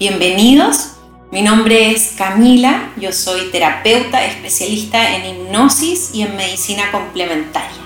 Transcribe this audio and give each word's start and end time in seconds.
Bienvenidos, 0.00 0.92
mi 1.30 1.42
nombre 1.42 1.90
es 1.90 2.14
Camila, 2.16 2.88
yo 2.98 3.12
soy 3.12 3.50
terapeuta 3.52 4.24
especialista 4.24 5.14
en 5.14 5.26
hipnosis 5.26 6.12
y 6.14 6.22
en 6.22 6.36
medicina 6.36 6.90
complementaria. 6.90 7.82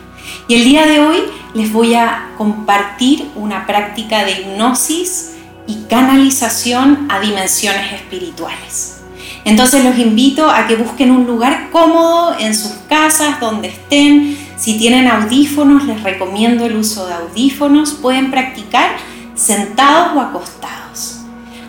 Y 0.47 0.55
el 0.55 0.65
día 0.65 0.87
de 0.87 1.01
hoy 1.01 1.17
les 1.55 1.73
voy 1.73 1.95
a 1.95 2.31
compartir 2.39 3.29
una 3.35 3.67
práctica 3.67 4.25
de 4.25 4.31
hipnosis 4.31 5.33
y 5.67 5.87
canalización 5.91 7.09
a 7.11 7.19
dimensiones 7.19 7.93
espirituales. 7.95 9.01
Entonces 9.45 9.83
los 9.83 9.99
invito 9.99 10.49
a 10.49 10.69
que 10.69 10.77
busquen 10.77 11.11
un 11.11 11.27
lugar 11.27 11.71
cómodo 11.73 12.39
en 12.39 12.55
sus 12.55 12.75
casas, 12.89 13.41
donde 13.41 13.71
estén. 13.71 14.39
Si 14.57 14.79
tienen 14.79 15.09
audífonos, 15.09 15.83
les 15.83 16.01
recomiendo 16.05 16.65
el 16.65 16.77
uso 16.77 17.09
de 17.09 17.15
audífonos. 17.15 17.95
Pueden 17.95 18.31
practicar 18.31 18.99
sentados 19.35 20.17
o 20.17 20.21
acostados. 20.21 20.84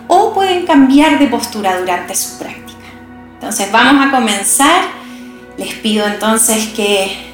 O 0.07 0.33
pueden 0.33 0.65
cambiar 0.65 1.20
de 1.20 1.27
postura 1.27 1.80
durante 1.80 2.16
su 2.16 2.38
práctica. 2.38 2.85
Entonces 3.34 3.71
vamos 3.71 4.07
a 4.07 4.11
comenzar. 4.11 4.84
Les 5.57 5.73
pido 5.75 6.05
entonces 6.05 6.67
que 6.70 7.34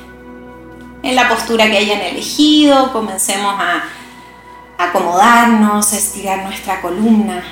en 1.03 1.15
la 1.15 1.27
postura 1.27 1.65
que 1.69 1.77
hayan 1.77 2.01
elegido 2.01 2.93
comencemos 2.93 3.55
a 3.57 3.83
acomodarnos, 4.77 5.93
estirar 5.93 6.43
nuestra 6.43 6.81
columna. 6.81 7.43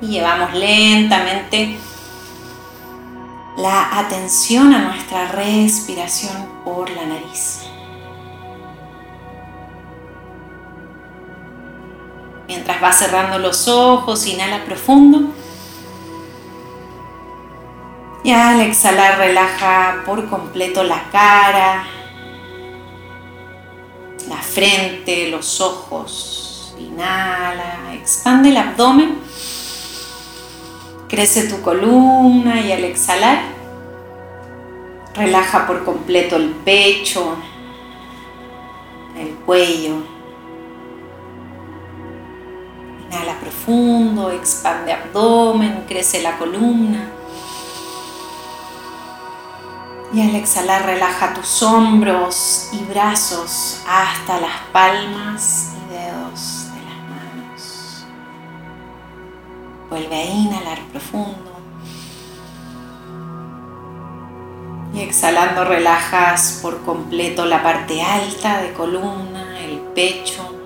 Y 0.00 0.08
llevamos 0.08 0.54
lentamente 0.54 1.78
la 3.56 3.98
atención 3.98 4.72
a 4.72 4.78
nuestra 4.78 5.32
respiración 5.32 6.48
por 6.64 6.88
la 6.90 7.04
nariz. 7.06 7.67
Mientras 12.48 12.82
va 12.82 12.92
cerrando 12.92 13.38
los 13.38 13.68
ojos, 13.68 14.26
inhala 14.26 14.64
profundo. 14.64 15.20
Y 18.24 18.32
al 18.32 18.60
exhalar 18.62 19.18
relaja 19.18 20.02
por 20.04 20.28
completo 20.28 20.82
la 20.82 21.08
cara, 21.10 21.84
la 24.28 24.36
frente, 24.36 25.28
los 25.30 25.60
ojos. 25.60 26.74
Inhala, 26.78 27.92
expande 27.92 28.48
el 28.48 28.56
abdomen, 28.56 29.18
crece 31.08 31.48
tu 31.48 31.60
columna 31.60 32.60
y 32.60 32.72
al 32.72 32.84
exhalar 32.84 33.40
relaja 35.14 35.66
por 35.66 35.84
completo 35.84 36.36
el 36.36 36.50
pecho, 36.50 37.36
el 39.18 39.34
cuello. 39.44 40.17
Inhala 43.10 43.40
profundo, 43.40 44.30
expande 44.30 44.92
abdomen, 44.92 45.84
crece 45.88 46.22
la 46.22 46.36
columna. 46.36 47.10
Y 50.12 50.20
al 50.22 50.34
exhalar 50.36 50.84
relaja 50.84 51.32
tus 51.34 51.62
hombros 51.62 52.68
y 52.72 52.84
brazos 52.84 53.82
hasta 53.88 54.40
las 54.40 54.60
palmas 54.72 55.72
y 55.74 55.92
dedos 55.92 56.66
de 56.74 56.82
las 56.84 56.98
manos. 57.08 58.06
Vuelve 59.88 60.14
a 60.14 60.24
inhalar 60.24 60.80
profundo. 60.92 61.52
Y 64.94 65.00
exhalando 65.00 65.64
relajas 65.64 66.58
por 66.62 66.82
completo 66.82 67.44
la 67.46 67.62
parte 67.62 68.02
alta 68.02 68.60
de 68.62 68.72
columna, 68.72 69.60
el 69.60 69.78
pecho, 69.94 70.57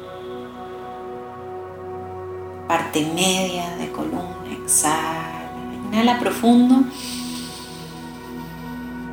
parte 2.67 3.05
media 3.15 3.77
de 3.77 3.91
columna, 3.91 4.53
exhala. 4.53 5.51
Inhala 5.93 6.19
profundo 6.19 6.85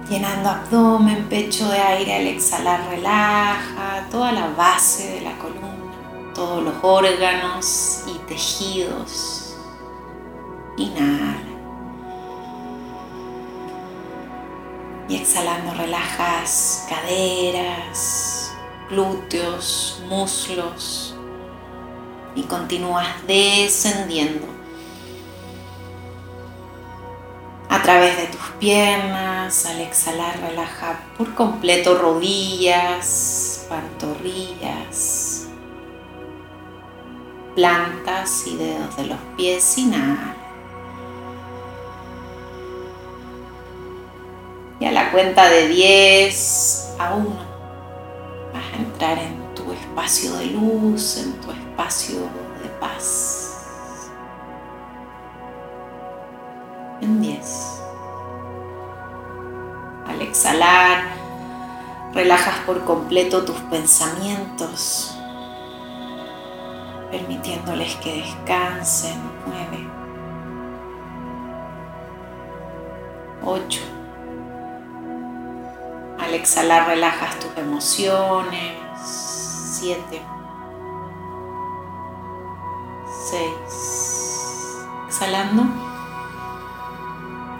llenando 0.09 0.49
abdomen, 0.49 1.29
pecho 1.29 1.69
de 1.69 1.77
aire 1.77 2.15
al 2.15 2.27
exhalar, 2.27 2.89
relaja 2.89 4.07
toda 4.09 4.31
la 4.31 4.47
base 4.47 5.15
de 5.15 5.21
la 5.21 5.37
columna, 5.37 6.33
todos 6.33 6.63
los 6.63 6.73
órganos 6.81 8.03
y 8.07 8.17
tejidos. 8.27 9.55
Inhala. 10.77 11.37
Y 15.07 15.15
exhalando 15.15 15.73
relajas 15.73 16.85
caderas, 16.87 18.51
glúteos, 18.89 20.01
muslos 20.07 21.18
y 22.35 22.43
continúas 22.43 23.07
descendiendo 23.27 24.45
a 27.69 27.81
través 27.81 28.17
de 28.17 28.27
tus 28.27 28.41
piernas. 28.59 29.65
Al 29.65 29.79
exhalar, 29.81 30.39
relaja 30.39 30.99
por 31.17 31.33
completo 31.35 31.97
rodillas, 31.97 33.65
pantorrillas, 33.69 35.47
plantas 37.55 38.47
y 38.47 38.57
dedos 38.57 38.97
de 38.97 39.05
los 39.05 39.19
pies. 39.37 39.77
Inhala. 39.77 40.35
Y 44.79 44.85
a 44.85 44.91
la 44.91 45.11
cuenta 45.11 45.49
de 45.49 45.67
10 45.67 46.95
a 46.99 47.13
1 47.13 47.29
vas 48.53 48.63
a 48.73 48.77
entrar 48.77 49.17
en 49.17 49.38
espacio 49.99 50.33
de 50.37 50.45
luz, 50.45 51.17
en 51.17 51.33
tu 51.41 51.51
espacio 51.51 52.19
de 52.63 52.69
paz. 52.79 53.45
en 57.01 57.21
10. 57.21 57.81
Al 60.07 60.21
exhalar, 60.21 61.03
relajas 62.13 62.59
por 62.65 62.83
completo 62.83 63.45
tus 63.45 63.55
pensamientos, 63.71 65.17
permitiéndoles 67.11 67.95
que 67.97 68.21
descansen. 68.21 69.17
9. 69.47 69.87
8. 73.45 73.81
Al 76.19 76.33
exhalar 76.33 76.87
relajas 76.87 77.39
tus 77.39 77.57
emociones. 77.57 79.28
7. 79.79 80.21
6. 83.31 84.87
Exhalando 85.07 85.63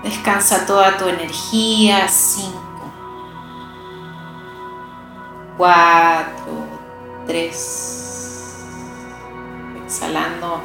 Descansa 0.04 0.66
toda 0.66 0.98
tu 0.98 1.08
energía. 1.08 2.10
5, 2.10 2.60
4, 5.58 6.26
3. 7.26 8.66
Exhalando. 9.86 10.62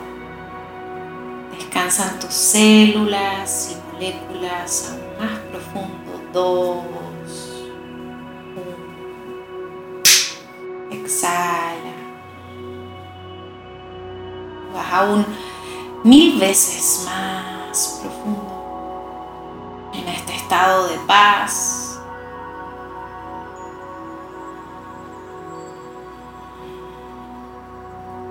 Descansan 1.56 2.18
tus 2.18 2.34
células 2.34 3.70
y 3.70 3.92
moléculas 3.92 4.90
aún 4.90 5.18
más 5.20 5.38
profundo. 5.50 6.20
2, 6.32 6.93
aún 14.98 15.26
mil 16.02 16.38
veces 16.38 17.04
más 17.06 18.00
profundo 18.02 18.54
estado 20.54 20.86
de 20.86 20.96
paz. 21.06 21.98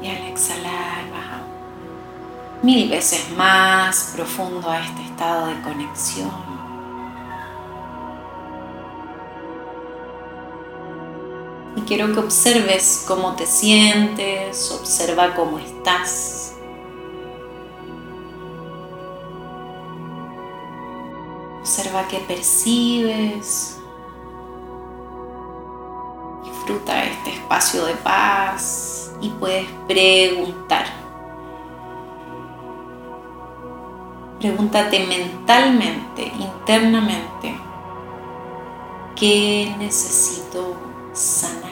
Y 0.02 0.08
al 0.08 0.24
exhalar 0.28 1.12
baja 1.12 1.42
mil 2.62 2.90
veces 2.90 3.30
más 3.36 4.14
profundo 4.16 4.70
a 4.70 4.80
este 4.80 5.04
estado 5.04 5.48
de 5.48 5.62
conexión. 5.62 6.32
Y 11.76 11.82
quiero 11.82 12.14
que 12.14 12.20
observes 12.20 13.04
cómo 13.06 13.36
te 13.36 13.46
sientes, 13.46 14.72
observa 14.72 15.34
cómo 15.36 15.60
estás. 15.60 16.53
Observa 21.64 22.06
qué 22.10 22.18
percibes. 22.20 23.80
Disfruta 26.44 27.06
este 27.06 27.30
espacio 27.30 27.86
de 27.86 27.94
paz 27.94 29.14
y 29.22 29.30
puedes 29.30 29.66
preguntar. 29.88 30.84
Pregúntate 34.42 35.08
mentalmente, 35.08 36.34
internamente, 36.38 37.58
¿qué 39.16 39.74
necesito 39.80 40.76
sanar? 41.14 41.72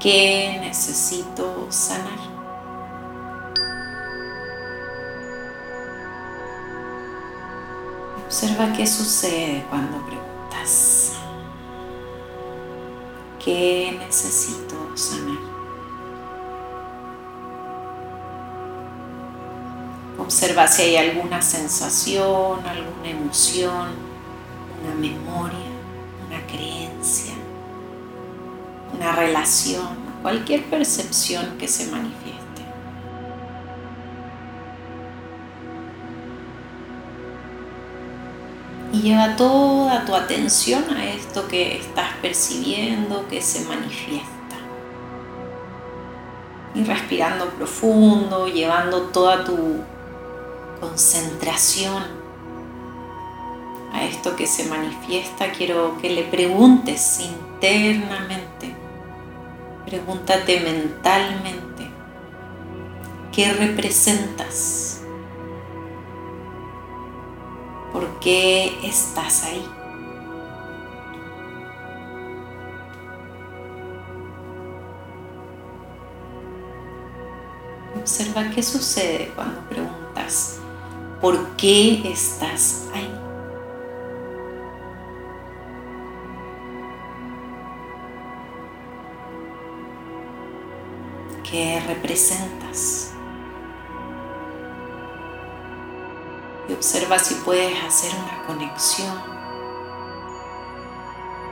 qué 0.00 0.58
necesito 0.60 1.66
sanar. 1.68 2.31
Observa 8.32 8.72
qué 8.72 8.86
sucede 8.86 9.62
cuando 9.68 9.98
preguntas. 10.06 11.12
¿Qué 13.38 13.94
necesito 13.98 14.74
sanar? 14.96 15.36
Observa 20.18 20.66
si 20.66 20.80
hay 20.80 20.96
alguna 20.96 21.42
sensación, 21.42 22.66
alguna 22.66 23.10
emoción, 23.10 23.88
una 24.82 24.94
memoria, 24.94 25.68
una 26.26 26.46
creencia, 26.46 27.34
una 28.94 29.12
relación, 29.12 29.90
cualquier 30.22 30.64
percepción 30.70 31.58
que 31.58 31.68
se 31.68 31.84
manifieste. 31.90 32.51
Y 38.92 39.00
lleva 39.00 39.36
toda 39.36 40.04
tu 40.04 40.14
atención 40.14 40.84
a 40.94 41.10
esto 41.10 41.48
que 41.48 41.78
estás 41.78 42.10
percibiendo, 42.20 43.26
que 43.28 43.40
se 43.40 43.64
manifiesta. 43.66 44.28
Y 46.74 46.84
respirando 46.84 47.48
profundo, 47.50 48.48
llevando 48.48 49.02
toda 49.04 49.44
tu 49.44 49.82
concentración 50.80 52.02
a 53.94 54.04
esto 54.04 54.36
que 54.36 54.46
se 54.46 54.66
manifiesta, 54.66 55.52
quiero 55.52 55.96
que 56.00 56.10
le 56.10 56.24
preguntes 56.24 57.20
internamente, 57.20 58.74
pregúntate 59.86 60.60
mentalmente, 60.60 61.90
¿qué 63.32 63.52
representas? 63.52 64.91
Qué 68.22 68.78
estás 68.86 69.44
ahí? 69.44 69.68
Observa 77.96 78.50
qué 78.50 78.62
sucede 78.62 79.32
cuando 79.34 79.60
preguntas, 79.68 80.58
¿por 81.20 81.56
qué 81.56 82.10
estás 82.10 82.88
ahí? 82.94 83.10
¿Qué 91.48 91.80
representas? 91.86 93.11
Observa 96.74 97.18
si 97.18 97.34
puedes 97.36 97.82
hacer 97.84 98.12
una 98.14 98.46
conexión, 98.46 99.16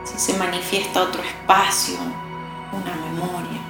si 0.03 0.17
se 0.19 0.37
manifiesta 0.37 1.03
otro 1.03 1.21
espacio, 1.21 1.95
una 2.71 2.95
memoria, 2.95 3.61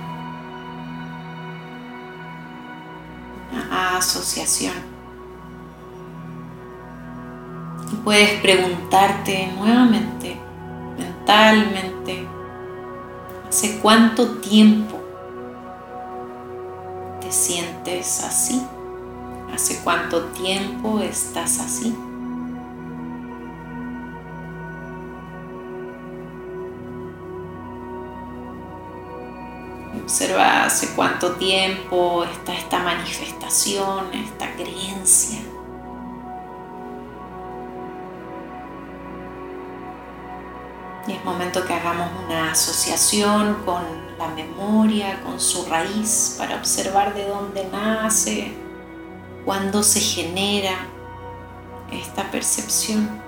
una 3.51 3.98
asociación. 3.98 4.75
Y 7.92 7.95
puedes 7.98 8.39
preguntarte 8.42 9.51
nuevamente, 9.57 10.39
mentalmente, 10.98 12.27
¿hace 13.50 13.80
cuánto 13.80 14.38
tiempo 14.39 15.00
te 17.19 17.31
sientes 17.31 18.24
así? 18.24 18.65
¿Hace 19.53 19.81
cuánto 19.83 20.25
tiempo 20.27 21.00
estás 21.00 21.59
así? 21.59 21.95
Observa 30.01 30.65
hace 30.65 30.94
cuánto 30.95 31.33
tiempo 31.33 32.24
está 32.24 32.53
esta 32.53 32.80
manifestación, 32.80 34.13
esta 34.13 34.51
creencia. 34.53 35.39
Y 41.07 41.13
es 41.13 41.25
momento 41.25 41.65
que 41.65 41.74
hagamos 41.74 42.09
una 42.25 42.51
asociación 42.51 43.63
con 43.65 43.83
la 44.18 44.27
memoria, 44.30 45.21
con 45.24 45.39
su 45.39 45.65
raíz, 45.65 46.36
para 46.38 46.56
observar 46.56 47.13
de 47.13 47.27
dónde 47.27 47.68
nace, 47.71 48.53
cuando 49.46 49.84
se 49.84 50.00
genera 50.00 50.88
esta 51.92 52.30
percepción. 52.32 53.22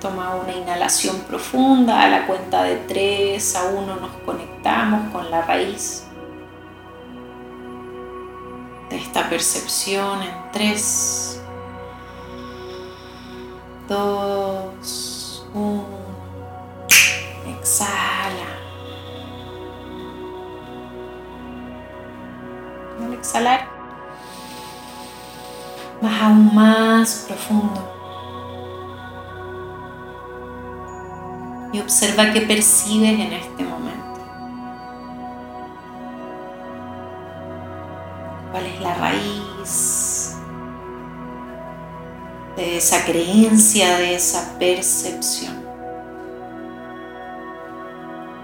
Toma 0.00 0.34
una 0.34 0.52
inhalación 0.52 1.20
profunda, 1.20 2.02
a 2.02 2.08
la 2.08 2.26
cuenta 2.26 2.64
de 2.64 2.76
3 2.76 3.56
a 3.56 3.64
1 3.70 3.96
nos 3.96 4.10
conectamos 4.24 5.12
con 5.12 5.30
la 5.30 5.42
raíz 5.42 6.04
de 8.90 8.96
esta 8.98 9.28
percepción 9.30 10.22
en 10.22 10.34
3, 10.52 11.40
2, 13.88 15.46
1. 15.54 15.86
Exhala. 17.58 18.46
Al 23.00 23.14
exhalar, 23.14 23.71
vas 26.02 26.22
aún 26.22 26.54
más 26.54 27.24
profundo. 27.28 27.88
Y 31.72 31.80
observa 31.80 32.32
qué 32.32 32.42
percibes 32.42 33.18
en 33.18 33.32
este 33.32 33.64
momento. 33.64 34.02
¿Cuál 38.50 38.66
es 38.66 38.80
la 38.80 38.94
raíz 38.94 40.36
de 42.56 42.76
esa 42.76 43.04
creencia, 43.06 43.96
de 43.96 44.16
esa 44.16 44.58
percepción? 44.58 45.62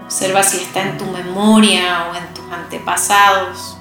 Observa 0.05 0.41
si 0.41 0.57
está 0.63 0.81
en 0.81 0.97
tu 0.97 1.05
memoria 1.05 2.07
o 2.09 2.15
en 2.15 2.33
tus 2.33 2.51
antepasados. 2.51 3.78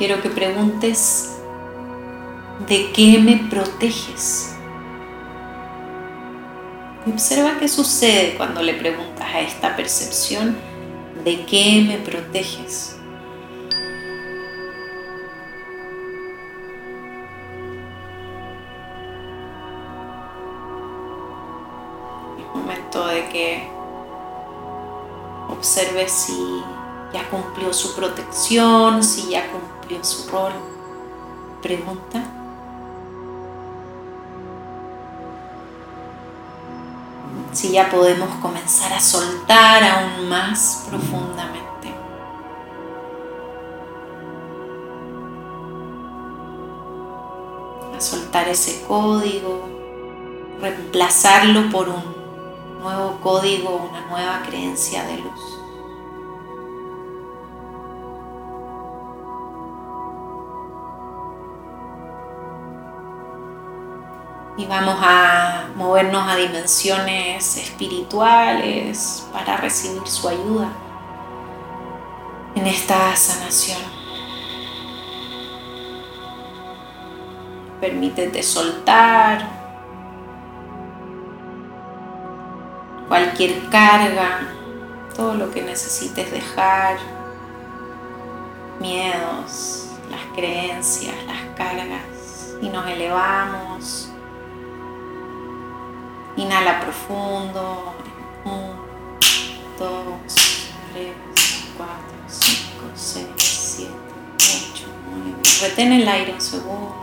Quiero 0.00 0.22
que 0.22 0.30
preguntes, 0.30 1.36
¿de 2.66 2.90
qué 2.92 3.18
me 3.18 3.36
proteges? 3.50 4.56
observa 7.06 7.58
qué 7.58 7.68
sucede 7.68 8.34
cuando 8.38 8.62
le 8.62 8.72
preguntas 8.72 9.26
a 9.26 9.40
esta 9.40 9.76
percepción, 9.76 10.56
¿de 11.22 11.44
qué 11.44 11.84
me 11.86 11.98
proteges? 11.98 12.96
Es 22.38 22.46
momento 22.54 23.06
de 23.06 23.28
que 23.28 23.68
observes 25.50 26.10
si 26.10 26.62
ya 27.12 27.28
cumplió 27.28 27.72
su 27.72 27.94
protección, 27.94 29.02
si 29.02 29.30
ya 29.30 29.50
cumplió 29.50 30.02
su 30.04 30.28
rol. 30.30 30.52
Pregunta. 31.62 32.22
Si 37.52 37.72
ya 37.72 37.90
podemos 37.90 38.28
comenzar 38.36 38.92
a 38.92 39.00
soltar 39.00 39.82
aún 39.82 40.28
más 40.28 40.86
profundamente. 40.88 41.92
A 47.96 48.00
soltar 48.00 48.48
ese 48.48 48.84
código, 48.86 49.68
reemplazarlo 50.60 51.68
por 51.70 51.88
un 51.88 52.20
nuevo 52.80 53.18
código, 53.20 53.88
una 53.90 54.06
nueva 54.06 54.42
creencia 54.46 55.04
de 55.04 55.18
luz. 55.18 55.59
Y 64.56 64.66
vamos 64.66 64.98
a 65.00 65.68
movernos 65.76 66.28
a 66.28 66.36
dimensiones 66.36 67.56
espirituales 67.56 69.26
para 69.32 69.56
recibir 69.56 70.06
su 70.06 70.28
ayuda 70.28 70.70
en 72.54 72.66
esta 72.66 73.14
sanación. 73.16 73.80
Permítete 77.80 78.42
soltar 78.42 79.48
cualquier 83.08 83.68
carga, 83.70 84.40
todo 85.16 85.34
lo 85.34 85.50
que 85.50 85.62
necesites 85.62 86.30
dejar, 86.30 86.98
miedos, 88.78 89.88
las 90.10 90.20
creencias, 90.34 91.14
las 91.26 91.56
cargas 91.56 92.54
y 92.60 92.68
nos 92.68 92.86
elevamos. 92.86 94.09
Inhala 96.40 96.80
profundo. 96.80 97.94
Uno, 98.46 98.86
dos, 99.78 100.70
tres, 100.90 101.14
cuatro, 101.76 102.16
cinco, 102.28 102.86
seis, 102.94 103.28
siete, 103.36 103.92
ocho, 104.38 104.86
nueve. 105.10 105.36
Retén 105.60 105.92
el 105.92 106.08
aire 106.08 106.32
un 106.32 106.40
segundo. 106.40 106.94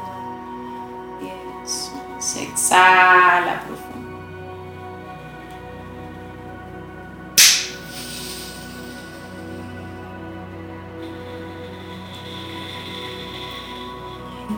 Diez, 1.21 1.91
once. 2.13 2.43
Exhala 2.43 3.61
profundo. 3.67 3.87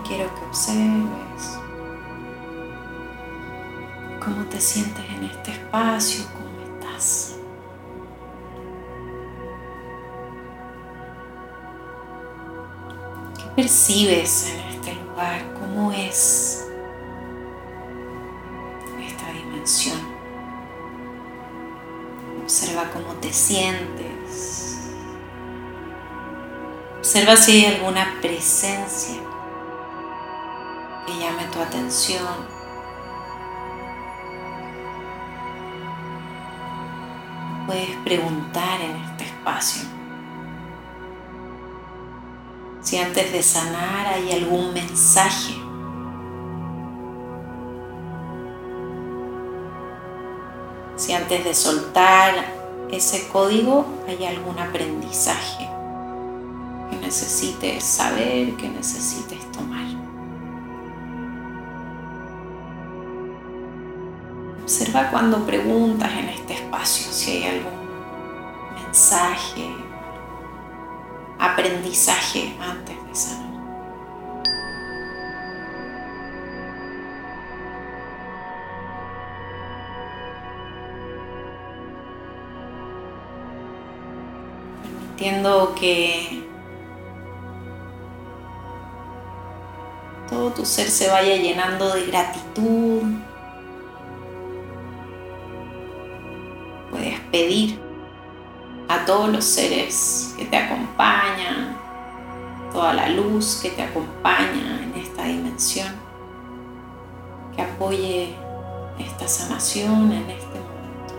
quiero 0.08 0.34
que 0.34 0.46
observes 0.46 1.29
te 4.50 4.60
sientes 4.60 5.06
en 5.10 5.24
este 5.26 5.52
espacio, 5.52 6.26
cómo 6.34 6.76
estás. 6.76 7.36
¿Qué 13.38 13.44
percibes 13.56 14.50
en 14.50 14.60
este 14.76 14.96
lugar? 14.96 15.54
¿Cómo 15.54 15.92
es 15.92 16.68
esta 19.00 19.32
dimensión? 19.32 20.00
Observa 22.42 22.90
cómo 22.92 23.14
te 23.22 23.32
sientes. 23.32 24.90
Observa 26.98 27.38
si 27.38 27.52
hay 27.52 27.76
alguna 27.76 28.18
presencia 28.22 29.16
que 31.06 31.14
llame 31.20 31.44
tu 31.52 31.60
atención. 31.60 32.59
Puedes 37.70 37.96
preguntar 37.98 38.82
en 38.82 38.96
este 38.96 39.26
espacio 39.26 39.84
si 42.82 42.98
antes 42.98 43.32
de 43.32 43.44
sanar 43.44 44.08
hay 44.08 44.32
algún 44.32 44.74
mensaje. 44.74 45.54
Si 50.96 51.14
antes 51.14 51.44
de 51.44 51.54
soltar 51.54 52.44
ese 52.90 53.28
código 53.28 53.86
hay 54.08 54.26
algún 54.26 54.58
aprendizaje 54.58 55.70
que 56.90 56.98
necesites 56.98 57.84
saber, 57.84 58.56
que 58.56 58.68
necesites 58.68 59.52
tomar. 59.52 59.99
Observa 64.70 65.10
cuando 65.10 65.48
preguntas 65.48 66.12
en 66.14 66.30
este 66.30 66.54
espacio 66.54 67.12
si 67.12 67.32
hay 67.32 67.58
algún 67.58 67.90
mensaje, 68.76 69.68
aprendizaje 71.40 72.56
antes 72.62 72.96
de 73.08 73.16
sanar. 73.16 73.50
Permitiendo 84.84 85.74
que 85.74 86.48
todo 90.30 90.52
tu 90.52 90.64
ser 90.64 90.92
se 90.92 91.10
vaya 91.10 91.38
llenando 91.38 91.92
de 91.96 92.06
gratitud 92.06 93.29
pedir 97.32 97.80
a 98.88 99.06
todos 99.06 99.30
los 99.30 99.46
seres 99.46 100.34
que 100.38 100.46
te 100.46 100.58
acompañan, 100.58 101.78
toda 102.74 102.94
la 102.94 103.10
luz 103.10 103.60
que 103.62 103.70
te 103.70 103.84
acompaña 103.84 104.84
en 104.84 104.94
esta 104.96 105.26
dimensión, 105.26 105.88
que 107.56 107.62
apoye 107.62 108.36
esta 108.98 109.28
sanación 109.28 110.12
en 110.12 110.30
este 110.30 110.60
momento, 110.60 111.14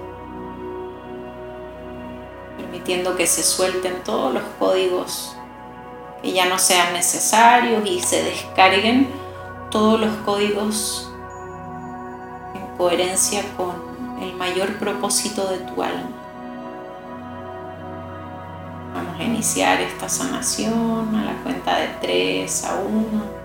permitiendo 2.57 3.17
que 3.17 3.27
se 3.27 3.43
suelten 3.43 4.03
todos 4.05 4.35
los 4.35 4.43
códigos 4.59 5.37
que 6.23 6.33
ya 6.33 6.47
no 6.47 6.59
sean 6.59 6.93
necesarios 6.93 7.87
y 7.87 8.01
se 8.01 8.23
descarguen 8.23 9.09
todos 9.71 10.01
los 10.01 10.15
códigos 10.25 11.11
en 12.55 12.77
coherencia 12.77 13.43
con 13.57 13.90
el 14.21 14.35
mayor 14.35 14.77
propósito 14.79 15.49
de 15.49 15.59
tu 15.59 15.83
alma. 15.83 16.11
Vamos 18.95 19.19
a 19.19 19.23
iniciar 19.23 19.81
esta 19.81 20.09
sanación 20.09 21.15
a 21.15 21.25
la 21.25 21.43
cuenta 21.43 21.79
de 21.79 21.89
3 22.01 22.65
a 22.65 22.75
1. 22.77 23.41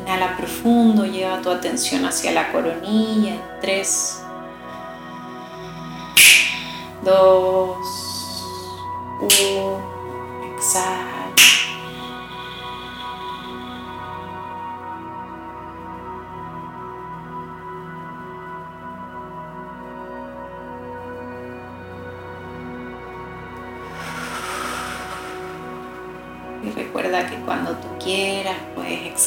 Inhala 0.00 0.36
profundo, 0.36 1.04
lleva 1.04 1.40
tu 1.40 1.50
atención 1.50 2.04
hacia 2.04 2.32
la 2.32 2.52
coronilla. 2.52 3.36
3, 3.60 4.22
2, 7.04 7.76
1. 9.20 9.80
Exhala. 10.54 11.17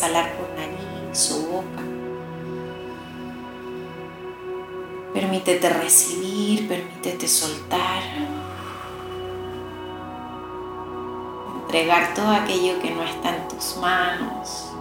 Exhalar 0.01 0.31
por 0.31 0.49
nariz 0.57 1.31
o 1.31 1.41
boca. 1.47 1.83
Permítete 5.13 5.69
recibir, 5.69 6.67
permítete 6.67 7.27
soltar. 7.27 8.01
Entregar 11.61 12.15
todo 12.15 12.31
aquello 12.31 12.79
que 12.81 12.89
no 12.89 13.03
está 13.03 13.35
en 13.35 13.47
tus 13.47 13.77
manos. 13.77 14.71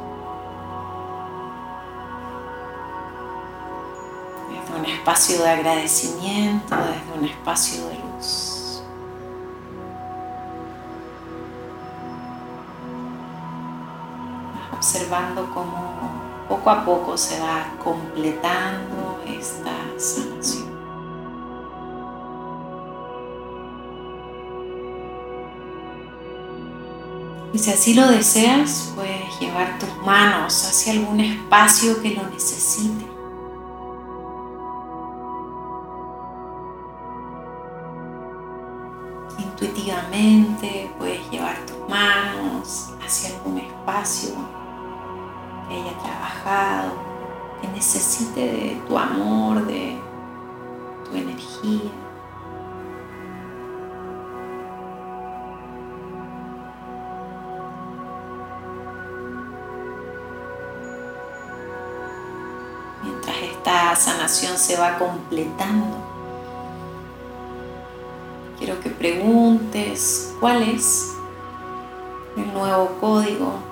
Desde 4.49 4.81
un 4.81 4.87
espacio 4.87 5.43
de 5.43 5.51
agradecimiento, 5.51 6.75
desde 6.77 7.19
un 7.19 7.25
espacio 7.27 7.87
de 7.89 7.95
luz. 7.99 8.60
Observando 14.91 15.49
cómo 15.55 16.49
poco 16.49 16.69
a 16.69 16.85
poco 16.85 17.17
se 17.17 17.39
va 17.39 17.73
completando 17.79 19.21
esta 19.25 19.71
sanación. 19.97 20.69
Y 27.53 27.59
si 27.59 27.71
así 27.71 27.95
lo 27.95 28.09
deseas, 28.09 28.93
puedes 28.97 29.39
llevar 29.39 29.79
tus 29.79 29.95
manos 30.05 30.65
hacia 30.65 30.93
algún 30.93 31.21
espacio 31.21 32.03
que 32.03 32.11
lo 32.11 32.29
necesite. 32.29 33.07
Intuitivamente 39.39 40.91
puedes 40.99 41.31
llevar 41.31 41.57
tus 41.67 41.89
manos 41.89 42.89
hacia 43.05 43.37
algún 43.37 43.59
espacio 43.59 44.60
haya 45.75 45.97
trabajado, 45.99 46.93
que 47.61 47.69
necesite 47.69 48.41
de 48.41 48.83
tu 48.89 48.99
amor, 48.99 49.65
de 49.67 49.97
tu 51.05 51.17
energía. 51.17 51.91
Mientras 63.03 63.37
esta 63.37 63.97
sanación 63.97 64.59
se 64.59 64.77
va 64.77 64.99
completando, 64.99 65.97
quiero 68.59 68.81
que 68.81 68.91
preguntes 68.91 70.35
cuál 70.41 70.63
es 70.63 71.15
el 72.37 72.53
nuevo 72.53 72.97
código 73.01 73.70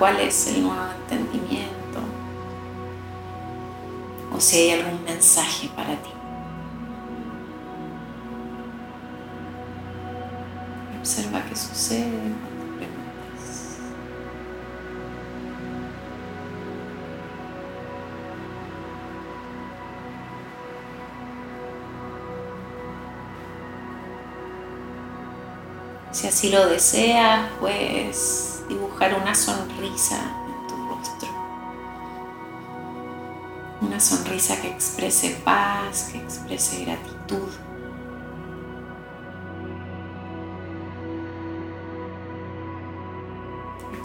cuál 0.00 0.18
es 0.18 0.46
el 0.46 0.62
nuevo 0.62 0.80
entendimiento 1.02 2.00
o 4.34 4.40
si 4.40 4.56
hay 4.56 4.80
algún 4.80 5.04
mensaje 5.04 5.68
para 5.76 5.90
ti. 5.90 6.08
Observa 10.98 11.44
qué 11.46 11.54
sucede. 11.54 12.32
Si 26.10 26.26
así 26.26 26.50
lo 26.50 26.68
deseas, 26.68 27.50
puedes 27.60 28.49
dibujar 28.70 29.14
una 29.20 29.34
sonrisa 29.34 30.16
en 30.46 30.66
tu 30.68 30.88
rostro. 30.88 31.28
Una 33.80 33.98
sonrisa 33.98 34.60
que 34.60 34.68
exprese 34.68 35.40
paz, 35.44 36.10
que 36.12 36.18
exprese 36.18 36.84
gratitud. 36.84 37.48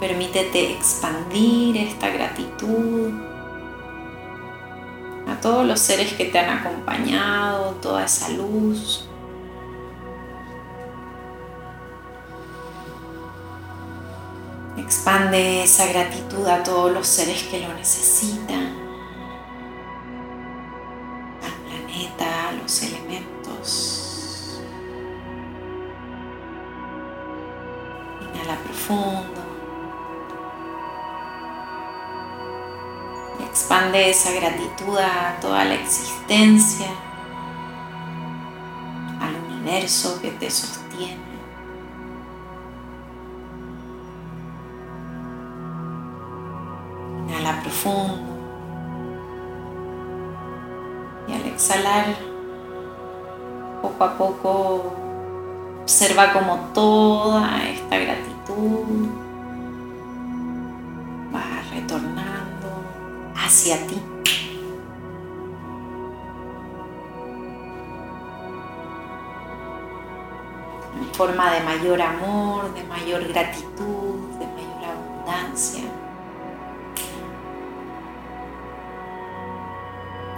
Permítete 0.00 0.72
expandir 0.72 1.76
esta 1.76 2.10
gratitud 2.10 3.12
a 5.28 5.40
todos 5.40 5.64
los 5.66 5.80
seres 5.80 6.12
que 6.14 6.26
te 6.26 6.38
han 6.38 6.58
acompañado, 6.58 7.76
toda 7.80 8.04
esa 8.04 8.28
luz, 8.30 9.05
Expande 14.86 15.64
esa 15.64 15.84
gratitud 15.88 16.46
a 16.46 16.62
todos 16.62 16.92
los 16.92 17.08
seres 17.08 17.42
que 17.42 17.58
lo 17.58 17.74
necesitan, 17.74 18.72
al 21.42 21.52
planeta, 21.66 22.48
a 22.50 22.52
los 22.52 22.82
elementos. 22.84 24.60
Inhala 28.20 28.56
profundo. 28.62 29.46
expande 33.40 34.10
esa 34.10 34.32
gratitud 34.32 34.98
a 34.98 35.40
toda 35.40 35.64
la 35.64 35.74
existencia, 35.74 36.86
al 39.20 39.34
universo 39.50 40.20
que 40.22 40.30
te 40.30 40.48
sostiene. 40.48 41.25
Y 51.28 51.32
al 51.32 51.46
exhalar, 51.46 52.06
poco 53.82 54.04
a 54.04 54.18
poco, 54.18 54.92
observa 55.82 56.32
como 56.32 56.56
toda 56.74 57.64
esta 57.68 57.96
gratitud 57.96 59.08
va 61.32 61.62
retornando 61.72 62.68
hacia 63.36 63.86
ti. 63.86 64.02
En 71.00 71.14
forma 71.14 71.52
de 71.52 71.60
mayor 71.60 72.02
amor, 72.02 72.74
de 72.74 72.84
mayor 72.84 73.28
gratitud, 73.28 74.38
de 74.38 74.46
mayor 74.46 74.84
abundancia. 74.84 75.82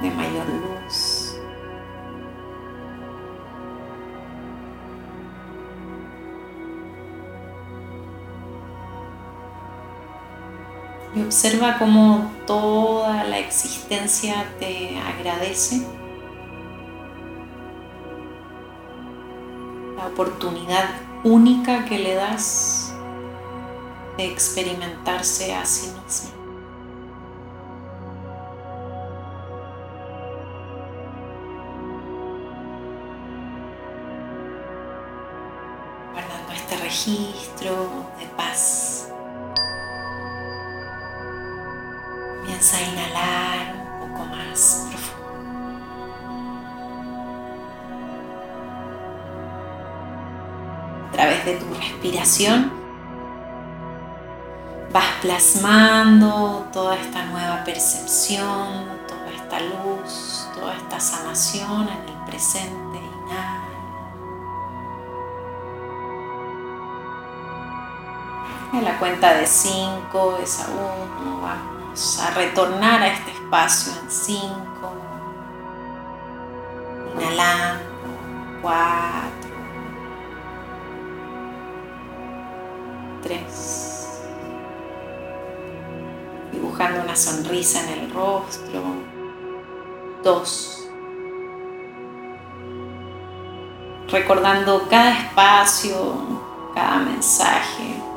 De 0.01 0.11
mayor 0.11 0.47
luz. 0.49 1.35
Y 11.15 11.23
observa 11.23 11.79
cómo 11.79 12.31
toda 12.47 13.25
la 13.25 13.39
existencia 13.39 14.45
te 14.61 14.99
agradece 14.99 15.87
la 19.97 20.07
oportunidad 20.07 20.91
única 21.25 21.85
que 21.87 21.99
le 21.99 22.15
das 22.15 22.95
de 24.17 24.27
experimentarse 24.27 25.55
a 25.55 25.65
sí 25.65 25.91
mismo. 26.05 26.38
Registro 36.89 38.07
de 38.19 38.27
paz. 38.37 39.09
Comienza 42.41 42.77
a 42.77 42.83
inhalar 42.83 43.75
un 43.75 44.09
poco 44.09 44.25
más 44.25 44.87
profundo. 44.91 45.19
A 51.09 51.13
través 51.13 51.45
de 51.45 51.57
tu 51.57 51.75
respiración 51.75 52.73
vas 54.93 55.13
plasmando 55.21 56.67
toda 56.73 56.97
esta 56.97 57.25
nueva 57.27 57.65
percepción, 57.65 58.87
toda 59.07 59.31
esta 59.37 59.61
luz, 59.61 60.49
toda 60.55 60.75
esta 60.75 60.99
sanación 60.99 61.89
en 61.89 62.09
el 62.09 62.25
presente. 62.25 62.88
La 68.83 68.97
cuenta 68.99 69.35
de 69.35 69.45
5 69.45 70.39
es 70.41 70.61
a 70.61 70.69
1, 70.69 71.41
vamos 71.41 72.21
a 72.21 72.31
retornar 72.31 73.03
a 73.03 73.09
este 73.09 73.33
espacio 73.33 73.93
en 74.01 74.11
5. 74.11 74.49
Inhalando, 77.17 77.83
4, 78.63 78.81
3. 83.23 84.21
Dibujando 86.53 87.03
una 87.03 87.17
sonrisa 87.17 87.81
en 87.83 88.05
el 88.05 88.15
rostro. 88.15 88.83
2. 90.23 90.89
Recordando 94.09 94.87
cada 94.89 95.19
espacio, 95.19 95.97
cada 96.75 96.99
mensaje 96.99 98.08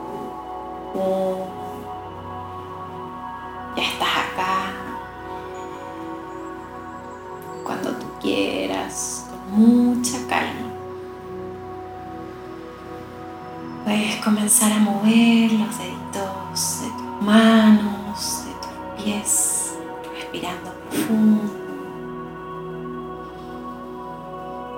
ya 3.75 3.83
estás 3.83 4.09
acá. 4.09 4.73
Cuando 7.63 7.91
tú 7.91 8.05
quieras, 8.19 9.27
con 9.29 9.59
mucha 9.59 10.17
calma. 10.27 10.69
Puedes 13.85 14.15
comenzar 14.17 14.71
a 14.71 14.79
mover 14.79 15.51
los 15.53 15.77
deditos 15.77 16.81
de 16.81 16.89
tus 16.89 17.21
manos, 17.21 18.45
de 18.45 18.51
tus 18.61 19.03
pies, 19.03 19.73
respirando 20.13 20.73
profundo. 20.89 21.61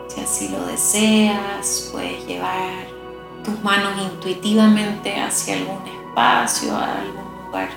Si 0.08 0.22
así 0.22 0.50
lo 0.50 0.66
deseas, 0.68 1.90
puedes 1.92 2.26
llevar 2.28 2.86
tus 3.44 3.62
manos 3.62 3.94
intuitivamente 4.02 5.20
hacia 5.20 5.56
algún 5.56 5.84
espacio, 6.14 6.76
a 6.76 7.00
algún 7.02 7.46
lugar 7.46 7.70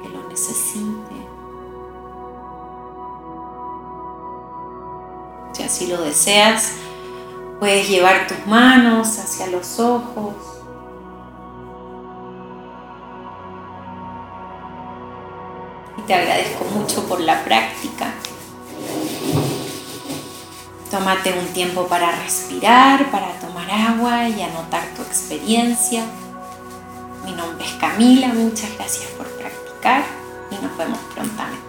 que 0.00 0.08
lo 0.08 0.28
necesite. 0.28 1.16
Si 5.52 5.62
así 5.64 5.86
lo 5.88 6.00
deseas, 6.02 6.74
puedes 7.58 7.88
llevar 7.88 8.28
tus 8.28 8.46
manos 8.46 9.18
hacia 9.18 9.48
los 9.48 9.80
ojos. 9.80 10.34
Y 15.98 16.02
te 16.02 16.14
agradezco 16.14 16.64
mucho 16.66 17.08
por 17.08 17.20
la 17.20 17.42
práctica. 17.42 18.12
Tómate 20.88 21.36
un 21.36 21.46
tiempo 21.48 21.88
para 21.88 22.12
respirar, 22.22 23.10
para 23.10 23.32
tomar 23.40 23.68
agua 23.68 24.28
y 24.28 24.40
anotar 24.40 24.84
tu 24.94 25.02
experiencia. 25.02 26.04
Mi 27.26 27.32
nombre 27.32 27.66
es 27.66 27.72
Camila, 27.72 28.28
muchas 28.28 28.72
gracias 28.76 29.10
por 29.18 29.26
practicar 29.26 30.04
y 30.48 30.64
nos 30.64 30.78
vemos 30.78 31.00
prontamente. 31.12 31.65